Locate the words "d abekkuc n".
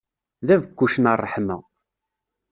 0.47-1.05